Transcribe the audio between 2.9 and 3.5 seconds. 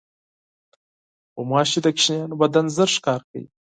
ښکار کوي.